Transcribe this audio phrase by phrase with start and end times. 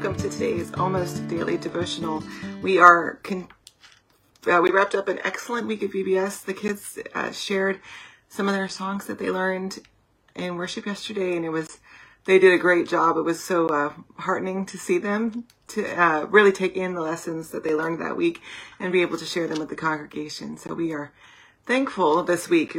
[0.00, 2.22] welcome to today's almost daily devotional.
[2.62, 3.48] We are con-
[4.50, 6.42] uh, we wrapped up an excellent week of VBS.
[6.42, 7.80] The kids uh, shared
[8.26, 9.80] some of their songs that they learned
[10.34, 11.80] in worship yesterday, and it was
[12.24, 13.18] they did a great job.
[13.18, 17.50] It was so uh, heartening to see them to uh, really take in the lessons
[17.50, 18.40] that they learned that week
[18.78, 20.56] and be able to share them with the congregation.
[20.56, 21.12] So we are
[21.66, 22.74] thankful this week,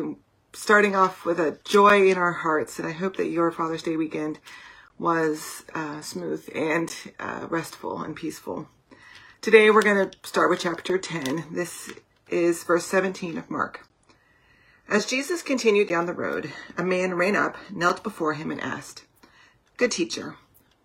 [0.54, 3.96] starting off with a joy in our hearts, and I hope that your Father's Day
[3.96, 4.40] weekend
[5.02, 8.70] was uh, smooth and uh, restful and peaceful.
[9.42, 11.46] Today we're going to start with chapter 10.
[11.52, 11.92] This
[12.30, 13.88] is verse 17 of Mark.
[14.88, 19.06] As Jesus continued down the road, a man ran up, knelt before him, and asked,
[19.76, 20.36] Good teacher,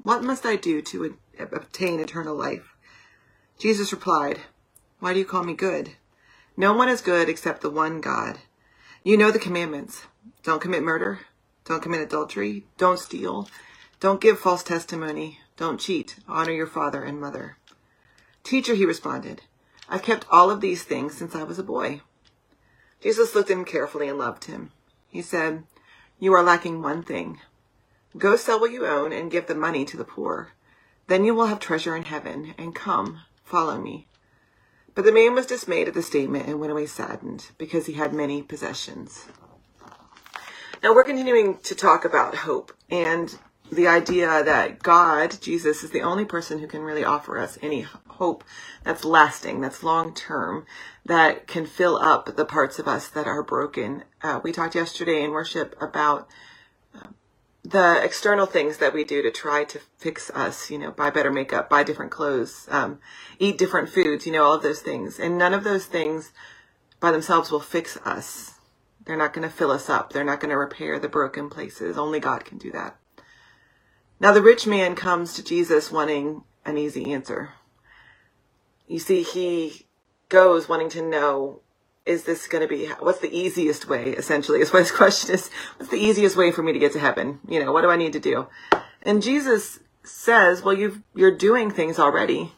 [0.02, 2.74] what must I do to obtain eternal life?
[3.58, 4.40] Jesus replied,
[4.98, 5.90] Why do you call me good?
[6.56, 8.38] No one is good except the one God.
[9.04, 10.04] You know the commandments.
[10.42, 11.20] Don't commit murder.
[11.66, 12.64] Don't commit adultery.
[12.78, 13.46] Don't steal.
[13.98, 15.40] Don't give false testimony.
[15.56, 16.16] Don't cheat.
[16.28, 17.56] Honor your father and mother.
[18.44, 19.42] Teacher, he responded,
[19.88, 22.02] I've kept all of these things since I was a boy.
[23.00, 24.70] Jesus looked at him carefully and loved him.
[25.08, 25.64] He said,
[26.18, 27.40] You are lacking one thing.
[28.18, 30.52] Go sell what you own and give the money to the poor.
[31.06, 34.08] Then you will have treasure in heaven, and come, follow me.
[34.94, 38.12] But the man was dismayed at the statement and went away saddened, because he had
[38.12, 39.26] many possessions.
[40.82, 43.38] Now we're continuing to talk about hope, and
[43.70, 47.86] the idea that God, Jesus, is the only person who can really offer us any
[48.08, 48.44] hope
[48.84, 50.66] that's lasting, that's long term,
[51.04, 54.04] that can fill up the parts of us that are broken.
[54.22, 56.28] Uh, we talked yesterday in worship about
[56.94, 57.08] uh,
[57.64, 61.32] the external things that we do to try to fix us, you know, buy better
[61.32, 63.00] makeup, buy different clothes, um,
[63.38, 65.18] eat different foods, you know, all of those things.
[65.18, 66.32] And none of those things
[67.00, 68.54] by themselves will fix us.
[69.04, 70.12] They're not going to fill us up.
[70.12, 71.98] They're not going to repair the broken places.
[71.98, 72.96] Only God can do that.
[74.18, 77.50] Now, the rich man comes to Jesus wanting an easy answer.
[78.88, 79.86] You see, he
[80.28, 81.60] goes wanting to know,
[82.04, 85.50] is this going to be, what's the easiest way, essentially, is what his question is.
[85.76, 87.40] What's the easiest way for me to get to heaven?
[87.48, 88.46] You know, what do I need to do?
[89.02, 92.52] And Jesus says, well, you've, you're doing things already.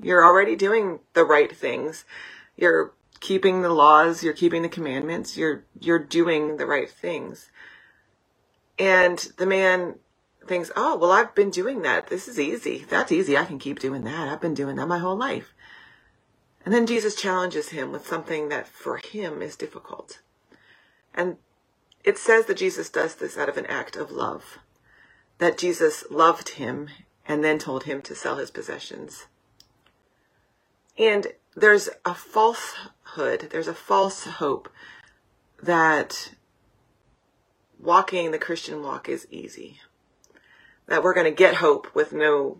[0.00, 2.04] You're already doing the right things.
[2.56, 4.22] You're keeping the laws.
[4.22, 5.36] You're keeping the commandments.
[5.36, 7.50] You're, you're doing the right things.
[8.78, 9.96] And the man
[10.46, 12.08] thinks, oh, well, I've been doing that.
[12.08, 12.84] This is easy.
[12.88, 13.36] That's easy.
[13.36, 14.28] I can keep doing that.
[14.28, 15.54] I've been doing that my whole life.
[16.64, 20.20] And then Jesus challenges him with something that for him is difficult.
[21.14, 21.36] And
[22.02, 24.58] it says that Jesus does this out of an act of love,
[25.38, 26.88] that Jesus loved him
[27.26, 29.26] and then told him to sell his possessions.
[30.98, 34.68] And there's a falsehood, there's a false hope
[35.62, 36.32] that
[37.78, 39.80] walking the Christian walk is easy
[40.86, 42.58] that we're going to get hope with no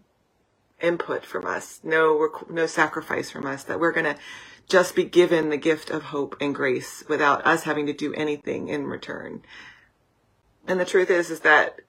[0.81, 4.21] input from us, no no sacrifice from us, that we're going to
[4.69, 8.69] just be given the gift of hope and grace without us having to do anything
[8.69, 9.43] in return.
[10.67, 11.81] And the truth is is that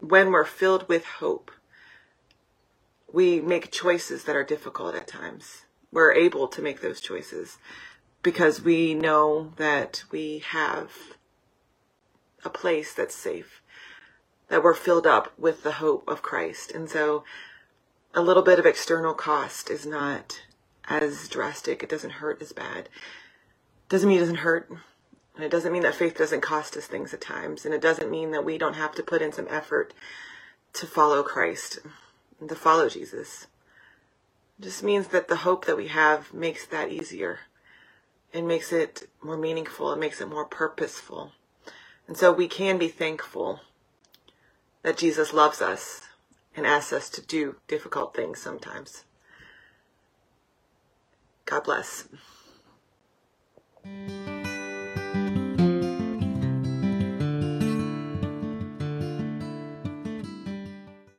[0.00, 1.50] when we're filled with hope,
[3.12, 5.62] we make choices that are difficult at times.
[5.92, 7.58] We're able to make those choices
[8.22, 10.92] because we know that we have
[12.44, 13.61] a place that's safe
[14.52, 16.72] that we're filled up with the hope of Christ.
[16.72, 17.24] And so
[18.12, 20.42] a little bit of external cost is not
[20.86, 21.82] as drastic.
[21.82, 22.90] It doesn't hurt as bad.
[23.88, 24.70] Doesn't mean it doesn't hurt.
[25.36, 27.64] And it doesn't mean that faith doesn't cost us things at times.
[27.64, 29.94] And it doesn't mean that we don't have to put in some effort
[30.74, 31.78] to follow Christ
[32.38, 33.46] and to follow Jesus.
[34.58, 37.38] It just means that the hope that we have makes that easier.
[38.34, 39.94] It makes it more meaningful.
[39.94, 41.32] It makes it more purposeful.
[42.06, 43.60] And so we can be thankful
[44.82, 46.02] that Jesus loves us
[46.56, 49.04] and asks us to do difficult things sometimes.
[51.44, 52.08] God bless.